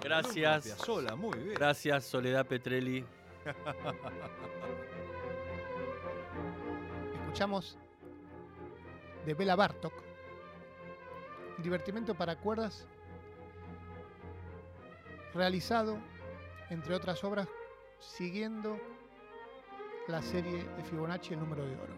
Gracias. 0.01 0.65
Piazzolla, 0.65 1.15
muy 1.15 1.39
bien. 1.39 1.53
Gracias, 1.55 2.05
Soledad 2.05 2.45
Petrelli. 2.45 3.05
Escuchamos 7.13 7.77
de 9.25 9.33
Bela 9.33 9.55
Bartok, 9.55 9.93
divertimento 11.59 12.15
para 12.15 12.35
cuerdas, 12.37 12.87
realizado, 15.33 15.99
entre 16.69 16.95
otras 16.95 17.23
obras, 17.23 17.47
siguiendo 17.99 18.77
la 20.07 20.21
serie 20.21 20.63
de 20.63 20.83
Fibonacci, 20.83 21.33
el 21.33 21.39
número 21.39 21.65
de 21.65 21.75
oro. 21.75 21.93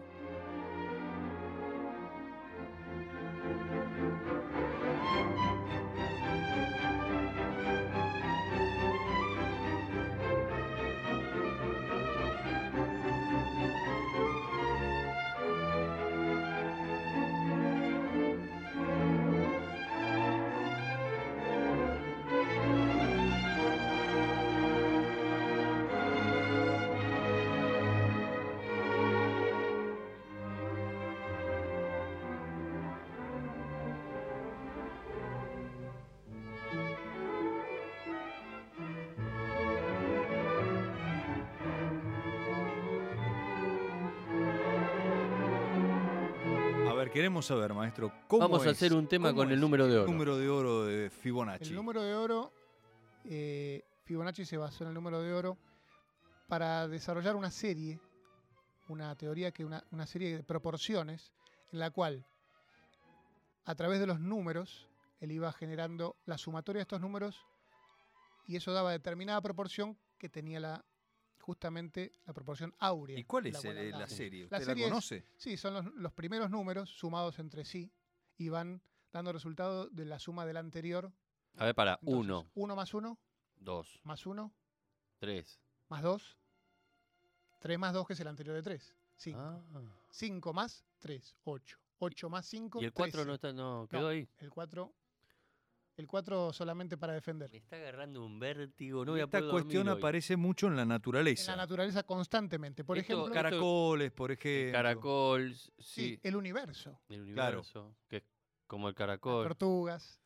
Queremos 47.12 47.46
saber, 47.46 47.74
maestro, 47.74 48.12
¿cómo 48.28 48.40
Vamos 48.42 48.66
a 48.66 48.70
es- 48.70 48.76
hacer 48.76 48.94
un 48.94 49.06
tema 49.06 49.34
con 49.34 49.50
el 49.50 49.60
número 49.60 49.86
de 49.86 49.98
oro. 49.98 50.10
número 50.10 50.36
de 50.38 50.48
oro 50.48 50.84
de 50.86 51.10
Fibonacci. 51.10 51.70
El 51.70 51.76
número 51.76 52.02
de 52.02 52.14
oro, 52.14 52.52
eh, 53.24 53.84
Fibonacci 54.04 54.44
se 54.44 54.56
basó 54.56 54.84
en 54.84 54.88
el 54.88 54.94
número 54.94 55.20
de 55.22 55.32
oro 55.32 55.58
para 56.48 56.88
desarrollar 56.88 57.36
una 57.36 57.50
serie, 57.50 58.00
una 58.88 59.14
teoría 59.16 59.52
que 59.52 59.64
una, 59.64 59.82
una 59.90 60.06
serie 60.06 60.36
de 60.38 60.42
proporciones 60.42 61.32
en 61.72 61.78
la 61.78 61.90
cual 61.90 62.24
a 63.64 63.74
través 63.74 64.00
de 64.00 64.06
los 64.06 64.18
números 64.20 64.88
él 65.20 65.32
iba 65.32 65.52
generando 65.52 66.16
la 66.26 66.36
sumatoria 66.36 66.78
de 66.80 66.82
estos 66.82 67.00
números 67.00 67.46
y 68.46 68.56
eso 68.56 68.72
daba 68.72 68.90
determinada 68.90 69.40
proporción 69.40 69.96
que 70.18 70.28
tenía 70.28 70.58
la 70.60 70.84
justamente 71.42 72.12
la 72.24 72.32
proporción 72.32 72.72
áurea. 72.78 73.18
¿Y 73.18 73.24
cuál 73.24 73.44
la 73.44 73.50
es 73.58 73.64
el- 73.64 73.90
la 73.90 74.06
serie? 74.06 74.40
La 74.50 74.58
¿Usted 74.58 74.64
serie 74.64 74.82
la 74.84 74.86
es- 74.86 74.92
conoce? 74.92 75.24
Sí, 75.36 75.56
son 75.56 75.74
los, 75.74 75.86
los 75.94 76.12
primeros 76.12 76.48
números 76.50 76.88
sumados 76.90 77.38
entre 77.40 77.64
sí 77.64 77.92
y 78.38 78.48
van 78.48 78.80
dando 79.12 79.32
resultado 79.32 79.88
de 79.90 80.04
la 80.04 80.18
suma 80.18 80.46
del 80.46 80.56
anterior. 80.56 81.12
A 81.56 81.66
ver, 81.66 81.74
para. 81.74 81.98
Entonces, 82.00 82.18
Uno, 82.20 82.50
Uno 82.54 82.76
más 82.76 82.94
uno, 82.94 83.18
dos, 83.56 84.00
más 84.04 84.24
uno, 84.24 84.54
tres. 85.18 85.60
más 85.88 86.02
dos. 86.02 86.38
Tres 87.58 87.78
más 87.78 87.92
dos, 87.92 88.06
que 88.06 88.12
es 88.14 88.20
el 88.20 88.28
anterior 88.28 88.54
de 88.56 88.62
tres. 88.62 88.94
Cinco. 89.16 89.38
Ah. 89.40 89.60
Cinco 90.10 90.52
más 90.52 90.84
tres, 90.98 91.36
ocho. 91.44 91.78
Ocho 91.98 92.28
más 92.30 92.46
cinco, 92.46 92.80
Y 92.80 92.84
el 92.86 92.92
cuatro 92.92 93.24
no, 93.24 93.36
trece. 93.38 93.48
está, 93.48 93.52
no 93.52 93.86
quedó 93.88 94.02
No. 94.02 94.08
ahí. 94.08 94.28
El 94.38 94.50
cuatro, 94.50 94.94
el 96.02 96.06
cuatro 96.08 96.52
solamente 96.52 96.96
para 96.96 97.14
defender. 97.14 97.50
Me 97.50 97.58
está 97.58 97.76
agarrando 97.76 98.24
un 98.24 98.38
vértigo. 98.38 99.04
No 99.04 99.12
voy 99.12 99.20
a 99.20 99.24
Esta 99.24 99.38
poder 99.38 99.50
cuestión 99.52 99.84
dormir 99.86 99.92
hoy. 99.94 99.98
aparece 100.00 100.36
mucho 100.36 100.66
en 100.66 100.76
la 100.76 100.82
En 100.82 100.88
naturaleza. 100.88 101.52
la 101.52 101.56
naturaleza 101.62 102.02
constantemente. 102.02 102.84
Por 102.84 102.98
Esto- 102.98 103.12
ejemplo, 103.14 103.32
cara- 103.34 103.50
Caracoles, 103.50 104.12
por 104.12 104.30
ejemplo. 104.32 104.66
El 104.66 104.72
caracol, 104.72 105.54
sí, 105.54 105.72
sí. 105.78 106.20
el 106.22 106.36
universo. 106.36 107.00
El 107.08 107.32
Claro. 107.32 107.58
universo. 107.60 107.96
Que 108.08 108.16
es 108.18 108.22
como 108.66 108.88
el 108.88 108.92
Las 108.92 108.98
caracol. 108.98 109.44
tortugas. 109.44 110.18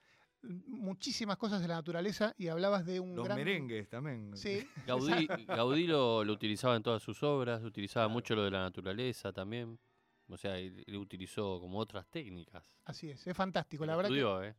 muchísimas 0.67 1.37
cosas 1.39 1.61
de 1.61 1.67
la 1.67 1.75
naturaleza 1.75 2.33
y 2.39 2.47
hablabas 2.49 2.87
de 2.87 3.01
un 3.01 3.17
Los 3.17 3.25
gran... 3.25 3.37
merengues 3.37 3.89
también. 3.89 4.37
Sí, 4.37 4.65
Gaudí, 4.87 5.27
Gaudí 5.47 5.87
lo, 5.89 6.23
lo 6.23 6.33
utilizaba 6.33 6.77
en 6.77 6.83
todas 6.85 7.03
sus 7.03 7.21
obras, 7.25 7.65
utilizaba 7.65 8.07
mucho 8.07 8.37
lo 8.37 8.45
de 8.45 8.51
la 8.53 8.61
naturaleza 8.61 9.33
también. 9.33 9.79
O 10.29 10.37
sea, 10.37 10.59
él, 10.59 10.85
él 10.87 10.97
utilizó 10.97 11.59
como 11.61 11.79
otras 11.79 12.07
técnicas. 12.09 12.65
así 12.85 13.11
es, 13.11 13.27
es 13.27 13.37
fantástico, 13.37 13.85
la 13.87 13.93
Lo 13.93 13.97
verdad 13.99 14.11
que, 14.11 14.15
estudió, 14.19 14.43
¿eh? 14.45 14.55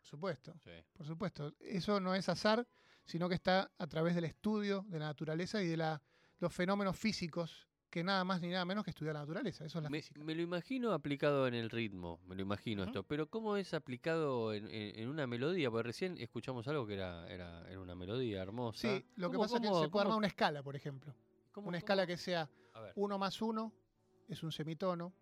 Por 0.00 0.06
supuesto, 0.08 0.54
Sí. 0.64 0.70
por 0.94 1.06
supuesto. 1.06 1.52
Eso 1.60 2.00
no 2.00 2.14
es 2.14 2.28
azar, 2.28 2.66
sino 3.04 3.28
que 3.28 3.34
está 3.34 3.70
a 3.78 3.86
través 3.86 4.14
del 4.14 4.24
estudio 4.24 4.84
de 4.88 4.98
la 4.98 5.06
naturaleza 5.06 5.62
y 5.62 5.66
de 5.66 5.76
la, 5.76 6.00
los 6.38 6.52
fenómenos 6.54 6.96
físicos, 6.96 7.68
que 7.90 8.02
nada 8.02 8.24
más 8.24 8.40
ni 8.40 8.48
nada 8.48 8.64
menos 8.64 8.82
que 8.84 8.90
estudiar 8.90 9.14
la 9.14 9.20
naturaleza, 9.20 9.64
eso 9.64 9.78
es 9.78 9.82
la 9.84 9.90
Me, 9.90 9.98
física. 10.00 10.22
me 10.24 10.34
lo 10.34 10.40
imagino 10.42 10.92
aplicado 10.92 11.46
en 11.46 11.54
el 11.54 11.68
ritmo, 11.70 12.18
me 12.26 12.34
lo 12.34 12.40
imagino 12.42 12.84
esto, 12.84 13.02
pero 13.02 13.28
¿cómo 13.28 13.56
es 13.56 13.74
aplicado 13.74 14.54
en, 14.54 14.66
en- 14.70 14.98
en 15.00 15.08
una 15.08 15.26
melodía? 15.26 15.70
Porque 15.70 15.82
recién 15.88 16.16
escuchamos 16.18 16.66
algo 16.68 16.86
que 16.86 16.94
era, 16.94 17.28
era, 17.30 17.68
era 17.68 17.78
una 17.80 17.94
melodía 17.94 18.40
hermosa. 18.42 18.78
Sí, 18.80 19.04
lo 19.16 19.28
que 19.30 19.36
¿Cómo- 19.36 19.44
pasa 19.44 19.56
es 19.56 19.62
que 19.62 19.68
cómo- 19.68 19.82
se 19.82 19.88
puede 19.90 20.02
armar 20.04 20.18
una 20.18 20.28
escala, 20.28 20.62
por 20.62 20.76
ejemplo. 20.76 21.14
cómo- 21.52 21.68
Una 21.68 21.78
escala 21.78 22.06
que 22.06 22.16
sea 22.16 22.48
A 22.74 22.80
ver. 22.80 22.92
1 22.96 23.18
más 23.18 23.42
1 23.42 23.72
es 24.28 24.42
un 24.44 24.52
semitono, 24.52 25.12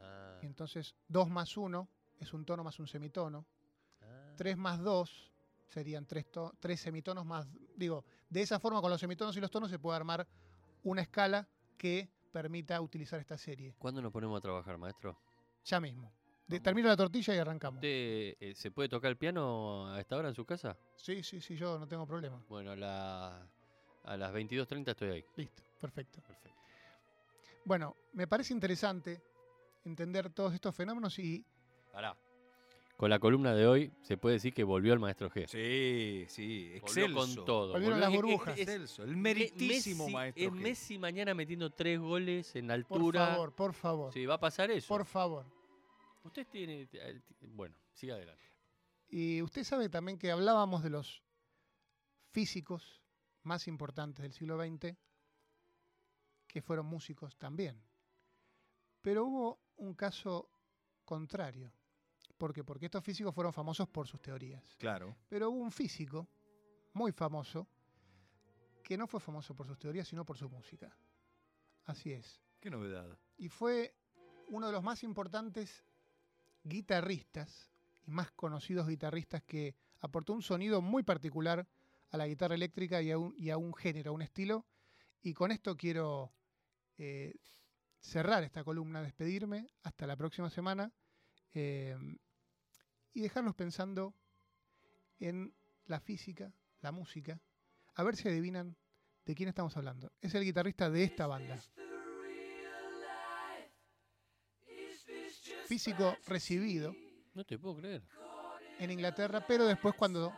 Ah, 0.00 0.38
y 0.42 0.46
entonces 0.46 0.94
2 1.08 1.28
más 1.28 1.56
1 1.56 1.88
es 2.20 2.32
un 2.32 2.44
tono 2.44 2.62
más 2.62 2.78
un 2.78 2.86
semitono. 2.86 3.46
3 4.36 4.56
más 4.56 4.80
2 4.80 5.32
serían 5.68 6.06
tres, 6.06 6.30
to- 6.30 6.52
tres 6.60 6.80
semitonos 6.80 7.24
más... 7.26 7.46
Digo, 7.76 8.04
de 8.28 8.42
esa 8.42 8.60
forma 8.60 8.80
con 8.80 8.90
los 8.90 9.00
semitonos 9.00 9.36
y 9.36 9.40
los 9.40 9.50
tonos 9.50 9.70
se 9.70 9.78
puede 9.78 9.96
armar 9.96 10.26
una 10.84 11.02
escala 11.02 11.48
que 11.76 12.08
permita 12.32 12.80
utilizar 12.80 13.18
esta 13.20 13.36
serie. 13.38 13.74
¿Cuándo 13.78 14.00
nos 14.02 14.12
ponemos 14.12 14.38
a 14.38 14.40
trabajar, 14.40 14.76
maestro? 14.78 15.18
Ya 15.64 15.80
mismo. 15.80 16.12
De- 16.46 16.60
termino 16.60 16.88
la 16.88 16.96
tortilla 16.96 17.34
y 17.34 17.38
arrancamos. 17.38 17.78
¿Usted 17.78 18.36
eh, 18.38 18.52
se 18.54 18.70
puede 18.70 18.88
tocar 18.88 19.10
el 19.10 19.16
piano 19.16 19.86
a 19.92 20.00
esta 20.00 20.16
hora 20.16 20.28
en 20.28 20.34
su 20.34 20.44
casa? 20.44 20.76
Sí, 20.96 21.22
sí, 21.22 21.40
sí, 21.40 21.56
yo 21.56 21.78
no 21.78 21.88
tengo 21.88 22.06
problema. 22.06 22.44
Bueno, 22.48 22.72
a, 22.72 22.76
la- 22.76 23.48
a 24.04 24.16
las 24.16 24.32
22.30 24.32 24.90
estoy 24.90 25.10
ahí. 25.10 25.24
Listo, 25.36 25.62
perfecto. 25.80 26.20
Perfecto. 26.20 26.50
Bueno, 27.64 27.96
me 28.12 28.26
parece 28.28 28.52
interesante 28.52 29.22
entender 29.84 30.30
todos 30.30 30.52
estos 30.54 30.74
fenómenos 30.74 31.18
y 31.18 31.44
Pará. 31.92 32.16
Con 32.96 33.10
la 33.10 33.18
columna 33.18 33.54
de 33.54 33.66
hoy 33.66 33.92
se 34.02 34.16
puede 34.16 34.34
decir 34.34 34.54
que 34.54 34.62
volvió 34.62 34.92
el 34.92 35.00
maestro 35.00 35.28
G. 35.28 35.46
Sí, 35.48 36.26
sí, 36.28 36.78
Volvió 36.80 37.04
excelso. 37.06 37.16
con 37.36 37.44
todo. 37.44 37.72
Volvieron 37.72 37.98
volvió- 37.98 38.10
las 38.10 38.22
burbujas. 38.22 38.54
es- 38.54 38.60
Excelso, 38.68 39.02
el 39.02 39.16
meritísimo 39.16 40.06
Messi- 40.06 40.12
maestro. 40.12 40.44
Es 40.44 40.50
G. 40.52 40.54
Messi 40.54 40.98
mañana 40.98 41.34
metiendo 41.34 41.70
tres 41.70 41.98
goles 41.98 42.54
en 42.54 42.66
por 42.66 42.72
altura. 42.74 43.26
favor, 43.26 43.52
por 43.54 43.72
favor, 43.74 44.12
Sí, 44.12 44.24
va 44.26 44.34
a 44.34 44.40
pasar 44.40 44.70
eso. 44.70 44.86
por 44.88 45.04
favor. 45.04 45.44
Usted 46.22 46.46
tiene. 46.46 46.88
eh, 46.92 47.20
Bueno, 47.40 47.74
siga 47.92 48.14
adelante. 48.14 48.42
Y 49.08 49.42
usted 49.42 49.64
sabe 49.64 49.88
también 49.88 50.16
que 50.16 50.30
hablábamos 50.30 50.82
de 50.82 50.90
los 50.90 51.22
físicos 52.30 53.02
más 53.42 53.66
importantes 53.68 54.22
del 54.22 54.32
siglo 54.32 54.56
XX, 54.56 54.96
que 56.46 56.62
fueron 56.62 56.86
músicos 56.86 57.36
también. 57.36 57.82
Pero 59.02 59.24
hubo 59.26 59.60
un 59.76 59.94
caso 59.94 60.48
contrario. 61.04 61.72
¿Por 62.36 62.52
qué? 62.52 62.64
Porque 62.64 62.86
estos 62.86 63.04
físicos 63.04 63.34
fueron 63.34 63.52
famosos 63.52 63.88
por 63.88 64.06
sus 64.06 64.20
teorías. 64.20 64.76
Claro. 64.78 65.16
Pero 65.28 65.50
hubo 65.50 65.60
un 65.60 65.72
físico 65.72 66.28
muy 66.92 67.12
famoso 67.12 67.66
que 68.82 68.96
no 68.96 69.06
fue 69.06 69.20
famoso 69.20 69.54
por 69.54 69.66
sus 69.66 69.78
teorías, 69.78 70.08
sino 70.08 70.24
por 70.24 70.36
su 70.36 70.48
música. 70.48 70.94
Así 71.84 72.12
es. 72.12 72.40
Qué 72.60 72.70
novedad. 72.70 73.18
Y 73.36 73.48
fue 73.48 73.94
uno 74.48 74.66
de 74.66 74.72
los 74.72 74.82
más 74.82 75.02
importantes 75.02 75.84
guitarristas 76.62 77.70
y 78.06 78.10
más 78.10 78.30
conocidos 78.32 78.88
guitarristas 78.88 79.42
que 79.42 79.74
aportó 80.00 80.32
un 80.32 80.42
sonido 80.42 80.82
muy 80.82 81.02
particular 81.02 81.66
a 82.10 82.16
la 82.16 82.26
guitarra 82.26 82.54
eléctrica 82.54 83.00
y 83.02 83.10
a 83.10 83.18
un, 83.18 83.34
y 83.36 83.50
a 83.50 83.56
un 83.56 83.74
género, 83.74 84.10
a 84.10 84.14
un 84.14 84.22
estilo. 84.22 84.66
Y 85.22 85.32
con 85.32 85.50
esto 85.50 85.76
quiero 85.76 86.32
eh, 86.98 87.34
cerrar 87.98 88.44
esta 88.44 88.62
columna, 88.62 89.02
despedirme 89.02 89.66
hasta 89.82 90.06
la 90.06 90.16
próxima 90.16 90.50
semana 90.50 90.92
eh, 91.54 91.96
y 93.12 93.20
dejarlos 93.20 93.54
pensando 93.54 94.14
en 95.20 95.54
la 95.86 96.00
física, 96.00 96.52
la 96.80 96.92
música, 96.92 97.40
a 97.94 98.02
ver 98.02 98.16
si 98.16 98.28
adivinan 98.28 98.76
de 99.24 99.34
quién 99.34 99.48
estamos 99.48 99.76
hablando. 99.76 100.12
Es 100.20 100.34
el 100.34 100.44
guitarrista 100.44 100.90
de 100.90 101.04
esta 101.04 101.26
banda. 101.26 101.58
Físico 105.66 106.16
recibido 106.26 106.94
No 107.32 107.44
te 107.44 107.58
puedo 107.58 107.76
creer. 107.76 108.02
en 108.78 108.90
Inglaterra, 108.90 109.46
pero 109.46 109.64
después 109.64 109.94
cuando 109.94 110.32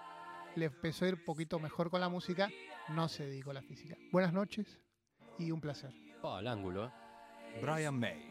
le 0.54 0.66
empezó 0.66 1.04
a 1.04 1.08
ir 1.08 1.24
poquito 1.24 1.58
mejor 1.58 1.90
con 1.90 2.00
la 2.00 2.08
música, 2.08 2.48
no 2.90 3.08
se 3.08 3.26
dedicó 3.26 3.50
a 3.50 3.54
la 3.54 3.62
física. 3.62 3.96
Buenas 4.12 4.32
noches 4.32 4.78
y 5.38 5.50
un 5.50 5.60
placer. 5.60 5.92
Pa, 6.22 6.38
al 6.38 6.46
ángulo, 6.46 6.86
¿eh? 6.86 6.90
Brian 7.60 7.98
May. 7.98 8.30